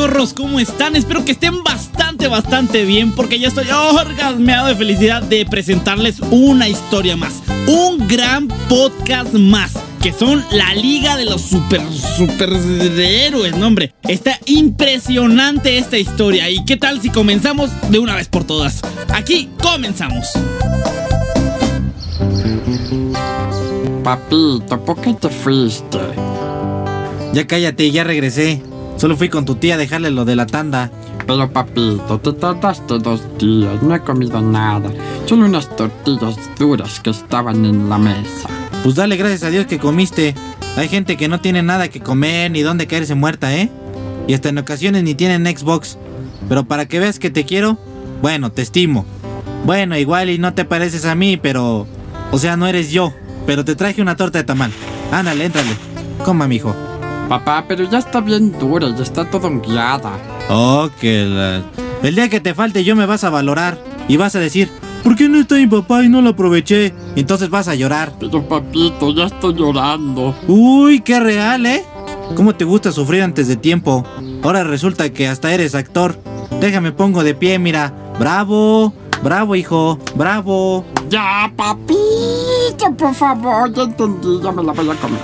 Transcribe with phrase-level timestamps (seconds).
[0.00, 0.96] cachorros, ¿cómo están?
[0.96, 6.68] Espero que estén bastante, bastante bien porque ya estoy orgasmeado de felicidad de presentarles una
[6.68, 7.42] historia más.
[7.66, 9.72] Un gran podcast más.
[10.00, 11.82] Que son la Liga de los Super,
[12.16, 12.48] Super
[12.98, 13.92] Héroes, no hombre.
[14.08, 16.48] Está impresionante esta historia.
[16.48, 18.80] ¿Y qué tal si comenzamos de una vez por todas?
[19.12, 20.28] Aquí comenzamos.
[24.02, 25.98] Papito, ¿por qué te fuiste?
[27.34, 28.62] Ya cállate, ya regresé.
[29.00, 30.90] Solo fui con tu tía a dejarle lo de la tanda.
[31.26, 34.92] Pero papito, te tardaste dos días, no he comido nada.
[35.24, 38.50] Solo unas tortillas duras que estaban en la mesa.
[38.82, 40.34] Pues dale gracias a Dios que comiste.
[40.76, 43.70] Hay gente que no tiene nada que comer ni dónde caerse muerta, ¿eh?
[44.28, 45.96] Y hasta en ocasiones ni tienen Xbox.
[46.50, 47.78] Pero para que veas que te quiero,
[48.20, 49.06] bueno, te estimo.
[49.64, 51.86] Bueno, igual y no te pareces a mí, pero...
[52.32, 53.14] O sea, no eres yo.
[53.46, 54.72] Pero te traje una torta de tamal.
[55.10, 55.70] Ándale, éntrale.
[56.22, 56.89] Coma, mijo.
[57.30, 60.18] Papá, pero ya está bien dura, ya está todo guiada.
[60.48, 61.62] Oh, que la...
[62.02, 63.78] El día que te falte yo me vas a valorar.
[64.08, 64.68] Y vas a decir,
[65.04, 66.92] ¿por qué no está mi papá y no lo aproveché?
[67.14, 68.14] Entonces vas a llorar.
[68.18, 70.34] Pero papito, ya estoy llorando.
[70.48, 71.84] Uy, qué real, ¿eh?
[72.34, 74.04] ¿Cómo te gusta sufrir antes de tiempo?
[74.42, 76.18] Ahora resulta que hasta eres actor.
[76.60, 77.94] Déjame pongo de pie, mira.
[78.18, 80.84] Bravo, bravo, hijo, bravo.
[81.08, 85.20] Ya, papito, por favor, ya entendí, ya me la voy a comer.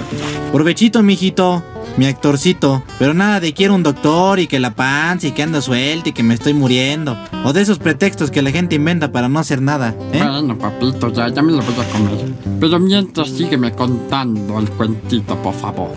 [0.53, 1.65] Provechito, mijito.
[1.97, 2.83] Mi actorcito.
[2.98, 6.12] Pero nada de quiero un doctor y que la panza y que ando suelta y
[6.12, 7.16] que me estoy muriendo.
[7.44, 10.22] O de esos pretextos que la gente inventa para no hacer nada, ¿eh?
[10.22, 12.34] Bueno, papito, ya, ya me lo voy a comer.
[12.61, 15.91] Pero mientras sígueme contando el cuentito, por favor.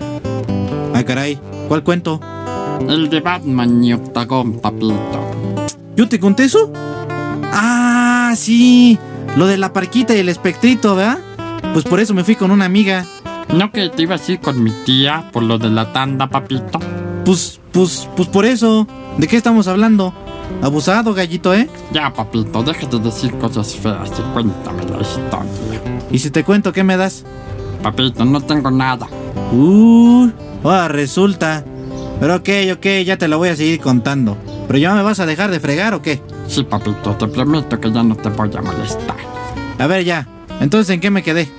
[0.94, 1.40] Ah, caray.
[1.68, 2.20] ¿Cuál cuento?
[2.88, 4.96] El de Batman y Octagón, papito.
[5.96, 6.72] ¿Yo te conté eso?
[7.52, 8.98] Ah, sí.
[9.36, 11.20] Lo de la parquita y el espectrito, ¿verdad?
[11.74, 13.06] Pues por eso me fui con una amiga.
[13.54, 16.80] ¿No que te ibas a ir con mi tía por lo de la tanda, papito?
[17.26, 18.88] Pues, pues, pues por eso.
[19.18, 20.14] ¿De qué estamos hablando?
[20.62, 21.68] Abusado, gallito, ¿eh?
[21.92, 25.82] Ya, papito, deja de decir cosas feas y cuéntame la historia.
[26.12, 27.26] ¿Y si te cuento qué me das?
[27.82, 29.08] Papito, no tengo nada.
[29.52, 30.30] Uh,
[30.64, 31.64] ahora resulta.
[32.20, 34.38] Pero ok, ok, ya te lo voy a seguir contando.
[34.68, 36.22] ¿Pero ya me vas a dejar de fregar o qué?
[36.48, 39.18] Sí, papito, te prometo que ya no te voy a molestar.
[39.80, 40.28] A ver ya,
[40.60, 41.50] entonces ¿en qué me quedé?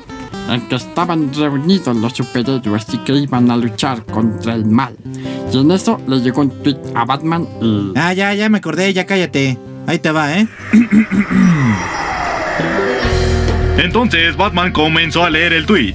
[0.51, 4.97] En que estaban reunidos los superhéroes y que iban a luchar contra el mal.
[5.53, 7.93] Y en eso le llegó un tweet a Batman y...
[7.95, 9.57] Ah, ya, ya me acordé, ya cállate.
[9.87, 10.49] Ahí te va, ¿eh?
[13.79, 15.95] Entonces Batman comenzó a leer el tweet.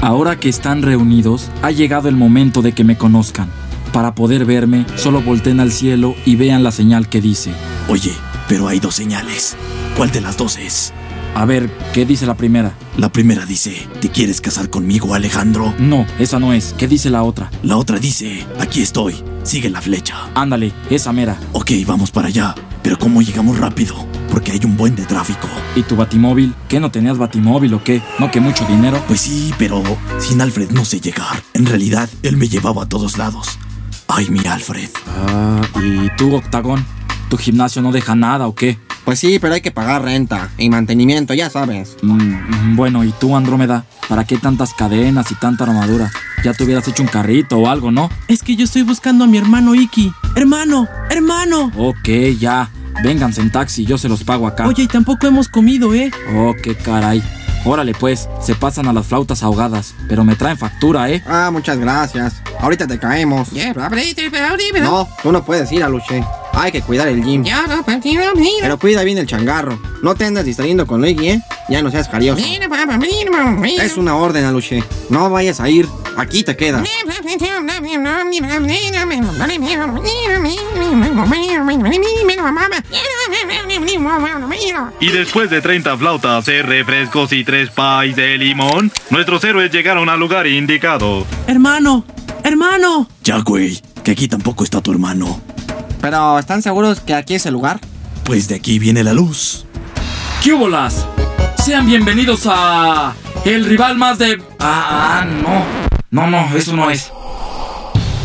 [0.00, 3.48] Ahora que están reunidos, ha llegado el momento de que me conozcan.
[3.92, 7.52] Para poder verme, solo volteen al cielo y vean la señal que dice.
[7.88, 8.12] Oye,
[8.48, 9.56] pero hay dos señales.
[9.96, 10.92] ¿Cuál de las dos es?
[11.36, 12.72] A ver, ¿qué dice la primera?
[12.96, 15.74] La primera dice, ¿te quieres casar conmigo, Alejandro?
[15.78, 16.74] No, esa no es.
[16.78, 17.50] ¿Qué dice la otra?
[17.62, 20.16] La otra dice, aquí estoy, sigue la flecha.
[20.34, 21.38] Ándale, esa mera.
[21.52, 22.54] Ok, vamos para allá.
[22.82, 23.94] Pero ¿cómo llegamos rápido?
[24.30, 25.46] Porque hay un buen de tráfico.
[25.74, 26.54] ¿Y tu batimóvil?
[26.70, 28.00] ¿Qué no tenías batimóvil o qué?
[28.18, 28.98] ¿No que mucho dinero?
[29.06, 29.82] Pues sí, pero
[30.18, 31.42] sin Alfred no sé llegar.
[31.52, 33.58] En realidad, él me llevaba a todos lados.
[34.08, 34.88] Ay, mi Alfred.
[35.06, 36.86] Ah, ¿y tú, Octagón?
[37.28, 38.78] ¿Tu gimnasio no deja nada o qué?
[39.06, 41.96] Pues sí, pero hay que pagar renta y mantenimiento, ya sabes.
[42.02, 43.86] Mm, bueno, ¿y tú, Andrómeda?
[44.08, 46.10] ¿Para qué tantas cadenas y tanta armadura?
[46.42, 48.10] Ya te hubieras hecho un carrito o algo, ¿no?
[48.26, 50.12] Es que yo estoy buscando a mi hermano Iki.
[50.34, 50.88] ¡Hermano!
[51.08, 51.70] ¡Hermano!
[51.76, 52.68] Ok, ya.
[53.04, 54.66] Vénganse en taxi, yo se los pago acá.
[54.66, 56.10] Oye, y tampoco hemos comido, ¿eh?
[56.34, 57.22] Oh, qué caray.
[57.64, 61.22] Órale pues, se pasan a las flautas ahogadas, pero me traen factura, ¿eh?
[61.26, 62.42] Ah, muchas gracias.
[62.60, 63.52] Ahorita te caemos.
[64.82, 66.24] No, tú no puedes ir a Luche.
[66.56, 67.44] Hay que cuidar el gym.
[68.62, 69.78] Pero cuida bien el changarro.
[70.02, 71.42] No te andas distrayendo con Luigi, ¿eh?
[71.68, 72.42] Ya no seas carioso.
[73.78, 74.82] Es una orden, Aluche.
[75.10, 75.86] No vayas a ir.
[76.16, 76.88] Aquí te quedas.
[84.98, 90.08] Y después de 30 flautas, seis refrescos y tres pies de limón, nuestros héroes llegaron
[90.08, 91.26] al lugar indicado.
[91.46, 92.06] ¡Hermano!
[92.42, 93.08] ¡Hermano!
[93.24, 95.38] Ya, güey, que aquí tampoco está tu hermano.
[96.00, 97.80] Pero, ¿están seguros que aquí es el lugar?
[98.24, 99.64] Pues de aquí viene la luz.
[100.42, 101.06] ¿Qué bolas?
[101.64, 103.14] Sean bienvenidos a...
[103.44, 104.42] El rival más de...
[104.58, 105.64] Ah, ah, no.
[106.10, 107.10] No, no, eso no es.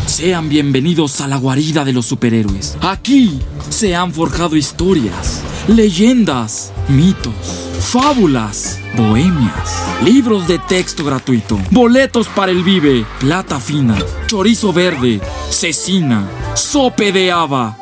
[0.06, 2.76] Sean bienvenidos a la guarida de los superhéroes.
[2.80, 3.38] Aquí
[3.70, 12.62] se han forjado historias, leyendas, mitos, fábulas, bohemias, libros de texto gratuito, boletos para el
[12.62, 13.98] Vive, plata fina,
[14.28, 15.20] chorizo verde,
[15.50, 17.76] cecina, sope de haba.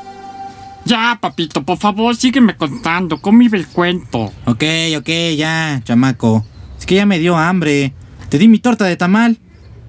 [0.84, 3.20] Ya, papito, por favor, sígueme contando.
[3.20, 4.32] ¿Cómo iba el cuento?
[4.46, 4.64] Ok,
[4.98, 6.44] ok, ya, chamaco.
[6.78, 7.92] Es que ya me dio hambre.
[8.30, 9.38] Te di mi torta de tamal.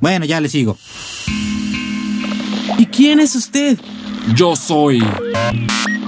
[0.02, 0.78] Bueno, ya le sigo.
[2.78, 3.80] ¿Y quién es usted?
[4.36, 5.02] Yo soy.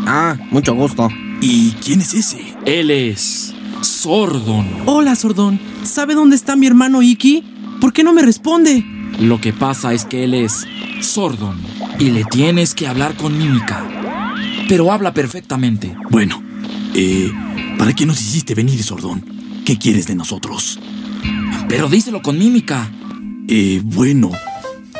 [0.06, 1.10] Ah, mucho gusto.
[1.42, 2.54] ¿Y quién es ese?
[2.66, 3.53] Él es.
[3.84, 4.66] Sordon.
[4.86, 5.60] Hola, Sordón.
[5.84, 7.44] ¿Sabe dónde está mi hermano Iki?
[7.82, 8.84] ¿Por qué no me responde?
[9.20, 10.66] Lo que pasa es que él es
[11.02, 11.58] Sordon.
[12.00, 13.86] Y le tienes que hablar con mímica.
[14.70, 15.96] Pero habla perfectamente.
[16.10, 16.42] Bueno,
[16.96, 17.32] eh,
[17.78, 19.24] ¿para qué nos hiciste venir, Sordón?
[19.66, 20.80] ¿Qué quieres de nosotros?
[21.68, 22.90] Pero díselo con mímica.
[23.48, 24.32] Eh, bueno,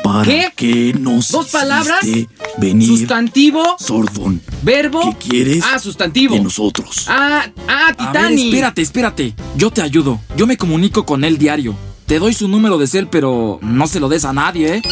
[0.04, 0.52] ¿para ¿Qué?
[0.54, 2.04] qué nos ¿Dos palabras?
[2.04, 2.28] hiciste
[2.58, 4.40] venir, Sustantivo, Sordón?
[4.62, 5.00] verbo.
[5.18, 6.34] ¿Qué quieres Ah, sustantivo.
[6.36, 7.06] de nosotros?
[7.08, 8.48] Ah, ah, A ver, Titani.
[8.50, 9.34] espérate, espérate.
[9.56, 10.20] Yo te ayudo.
[10.36, 11.74] Yo me comunico con él diario.
[12.06, 14.82] Te doy su número de cel, pero no se lo des a nadie, ¿eh?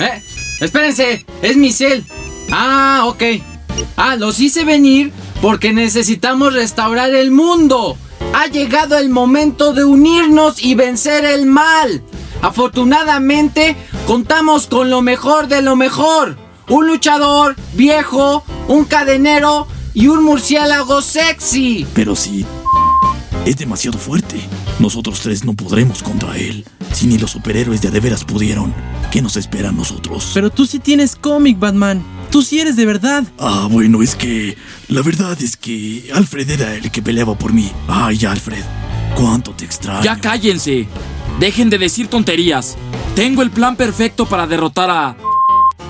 [0.00, 0.22] Eh,
[0.60, 2.04] espérense, es mi cel.
[2.50, 3.22] Ah, ok.
[3.96, 5.12] Ah, los hice venir
[5.42, 7.96] porque necesitamos restaurar el mundo.
[8.34, 12.02] Ha llegado el momento de unirnos y vencer el mal.
[12.40, 13.76] Afortunadamente,
[14.08, 16.38] contamos con lo mejor de lo mejor.
[16.70, 21.86] Un luchador viejo, un cadenero y un murciélago sexy.
[21.92, 22.46] Pero si
[23.44, 24.40] es demasiado fuerte,
[24.78, 26.64] nosotros tres no podremos contra él.
[26.94, 28.72] Si ni los superhéroes de veras pudieron,
[29.12, 30.30] ¿qué nos espera a nosotros?
[30.32, 32.02] Pero tú sí tienes cómic, Batman.
[32.30, 33.24] Tú sí eres de verdad.
[33.38, 34.56] Ah, bueno, es que
[34.88, 37.70] la verdad es que Alfred era el que peleaba por mí.
[37.88, 38.64] Ay, Alfred,
[39.14, 40.02] cuánto te extraño.
[40.02, 40.86] Ya cállense.
[41.38, 42.76] Dejen de decir tonterías.
[43.14, 45.16] Tengo el plan perfecto para derrotar a...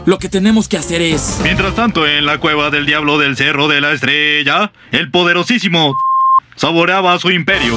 [0.07, 1.39] Lo que tenemos que hacer es...
[1.43, 5.95] Mientras tanto, en la cueva del diablo del Cerro de la Estrella, el poderosísimo
[6.57, 7.77] saboreaba su imperio.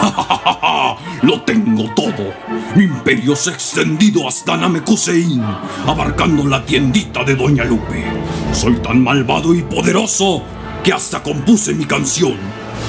[1.22, 2.34] Lo tengo todo.
[2.76, 5.42] Mi imperio se ha extendido hasta Namekusein,
[5.86, 8.04] abarcando la tiendita de Doña Lupe.
[8.52, 10.42] Soy tan malvado y poderoso
[10.82, 12.36] que hasta compuse mi canción.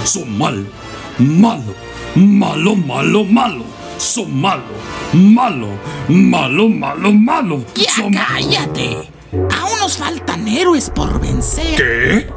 [0.04, 0.66] Son malo,
[1.20, 1.74] malo,
[2.16, 3.64] malo, malo, malo.
[3.98, 4.64] Son malo,
[5.14, 5.70] malo,
[6.10, 7.64] malo, malo, malo.
[7.96, 9.10] Son- cállate.
[9.32, 11.76] Aún nos faltan héroes por vencer.
[11.78, 12.28] ¿Qué?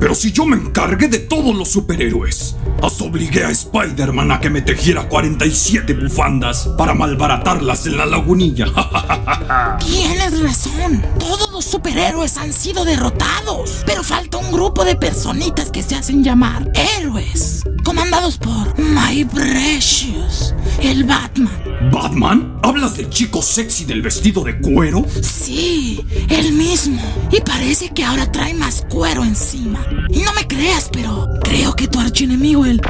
[0.00, 2.56] Pero si yo me encargué de todos los superhéroes.
[2.82, 8.66] Hasta obligué a Spider-Man a que me tejiera 47 bufandas para malbaratarlas en la lagunilla.
[9.80, 11.04] Tienes razón.
[11.18, 13.82] Todos los superhéroes han sido derrotados.
[13.86, 17.64] Pero falta un grupo de personitas que se hacen llamar héroes.
[17.84, 21.77] Comandados por My Precious, el Batman.
[21.80, 22.58] ¿Batman?
[22.62, 25.04] ¿Hablas del chico sexy del vestido de cuero?
[25.22, 27.00] Sí, el mismo.
[27.30, 29.86] Y parece que ahora trae más cuero encima.
[30.08, 32.80] Y no me creas, pero creo que tu archienemigo, él,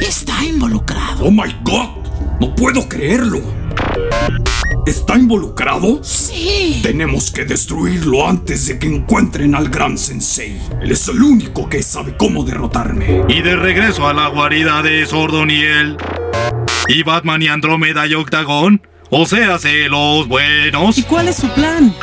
[0.00, 1.26] está involucrado.
[1.26, 1.88] ¡Oh my god!
[2.40, 3.42] No puedo creerlo.
[4.86, 6.02] ¿Está involucrado?
[6.02, 6.80] Sí.
[6.82, 10.58] Tenemos que destruirlo antes de que encuentren al gran sensei.
[10.80, 13.24] Él es el único que sabe cómo derrotarme.
[13.28, 15.50] Y de regreso a la guarida de Sordon
[16.88, 18.82] y Batman y Andrómeda y Octagón.
[19.10, 19.58] O sea,
[19.88, 20.98] los buenos.
[20.98, 21.94] ¿Y cuál es su plan?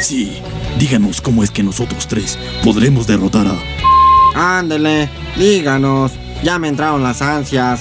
[0.00, 0.38] Sí,
[0.78, 4.58] díganos cómo es que nosotros tres podremos derrotar a...
[4.58, 6.12] Ándele, díganos.
[6.42, 7.80] Ya me entraron las ansias.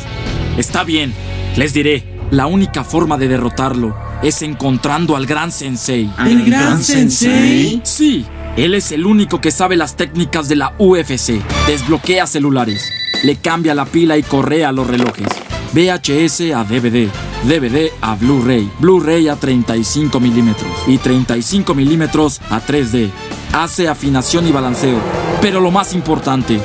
[0.58, 1.14] Está bien,
[1.58, 2.04] les diré.
[2.32, 6.10] La única forma de derrotarlo es encontrando al gran sensei.
[6.20, 7.82] ¿El gran sensei?
[7.84, 8.26] Sí,
[8.58, 11.34] él es el único que sabe las técnicas de la UFC.
[11.68, 12.90] Desbloquea celulares,
[13.24, 15.28] le cambia la pila y correa los relojes.
[15.74, 17.10] VHS a DVD,
[17.44, 23.10] DVD a Blu-ray, Blu-ray a 35 milímetros y 35 milímetros a 3D.
[23.54, 25.00] Hace afinación y balanceo.
[25.42, 26.60] Pero lo más importante,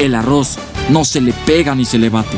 [0.00, 0.58] el arroz
[0.90, 2.36] no se le pega ni se le bate.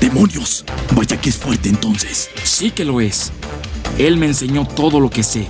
[0.00, 0.64] ¡Demonios!
[0.94, 2.30] Vaya que es fuerte entonces.
[2.44, 3.32] Sí que lo es.
[3.98, 5.48] Él me enseñó todo lo que sé.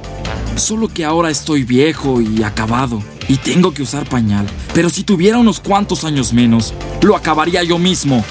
[0.56, 3.02] Solo que ahora estoy viejo y acabado.
[3.28, 4.46] Y tengo que usar pañal.
[4.74, 8.24] Pero si tuviera unos cuantos años menos, lo acabaría yo mismo.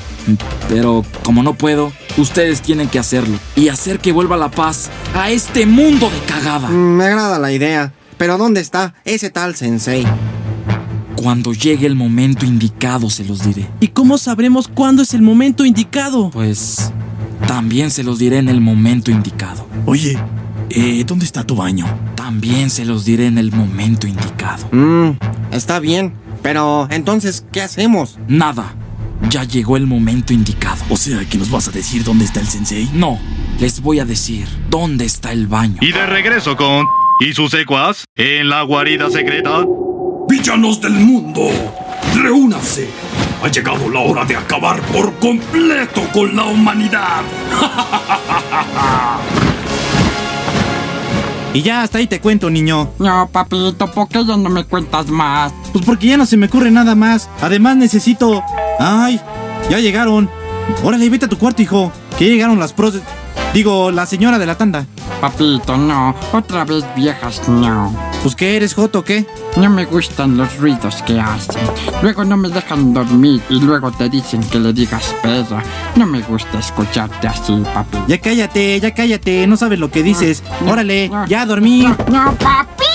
[0.70, 3.38] Pero como no puedo, ustedes tienen que hacerlo.
[3.56, 6.70] Y hacer que vuelva la paz a este mundo de cagada.
[6.70, 7.94] Mm, Me agrada la idea.
[8.18, 10.06] Pero ¿dónde está ese tal sensei?
[11.16, 13.68] Cuando llegue el momento indicado se los diré.
[13.80, 16.30] ¿Y cómo sabremos cuándo es el momento indicado?
[16.32, 16.92] Pues
[17.48, 19.68] también se los diré en el momento indicado.
[19.86, 20.18] Oye,
[20.70, 21.86] eh, ¿dónde está tu baño?
[22.16, 24.68] También se los diré en el momento indicado.
[24.72, 25.12] Mmm,
[25.52, 26.14] está bien.
[26.42, 28.18] Pero entonces, ¿qué hacemos?
[28.28, 28.74] Nada.
[29.30, 30.84] Ya llegó el momento indicado.
[30.90, 32.90] O sea, que nos vas a decir dónde está el sensei.
[32.94, 33.20] No,
[33.60, 35.78] les voy a decir dónde está el baño.
[35.82, 36.88] Y de regreso con
[37.20, 39.64] y sus secuas en la guarida secreta.
[40.28, 41.50] ¡Villanos del mundo!
[42.16, 42.90] ¡Reúnanse!
[43.44, 47.22] Ha llegado la hora de acabar por completo con la humanidad.
[51.54, 52.94] Y ya hasta ahí te cuento, niño.
[52.98, 55.52] No, papito, ¿por qué ya no me cuentas más?
[55.74, 57.30] Pues porque ya no se me ocurre nada más.
[57.42, 58.42] Además necesito...
[58.84, 59.22] ¡Ay!
[59.70, 60.28] Ya llegaron.
[60.84, 61.92] Órale, vete a tu cuarto, hijo.
[62.18, 63.00] Que llegaron las pros...
[63.54, 64.86] Digo, la señora de la tanda.
[65.20, 66.16] Papito, no.
[66.34, 67.94] Otra vez viejas, no.
[68.24, 69.28] Pues qué eres, Joto, o qué?
[69.58, 71.62] No me gustan los ruidos que hacen.
[72.02, 75.62] Luego no me dejan dormir y luego te dicen que le digas perra.
[75.96, 77.98] No me gusta escucharte así, papi.
[78.08, 80.44] Ya cállate, ya cállate, no sabes lo que dices.
[80.66, 81.90] No, Órale, no, ya a dormir.
[82.10, 82.91] No, papi.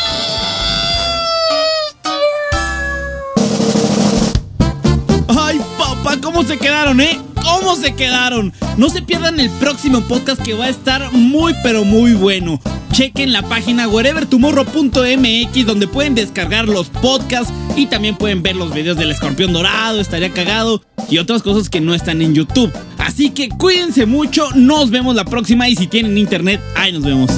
[6.37, 7.19] ¿Cómo se quedaron, eh?
[7.43, 8.53] ¿Cómo se quedaron?
[8.77, 12.61] No se pierdan el próximo podcast que va a estar muy, pero muy bueno.
[12.93, 18.99] Chequen la página wherevertomorrow.mx donde pueden descargar los podcasts y también pueden ver los videos
[18.99, 22.71] del escorpión dorado, estaría cagado y otras cosas que no están en YouTube.
[22.99, 27.31] Así que cuídense mucho, nos vemos la próxima y si tienen internet, ahí nos vemos.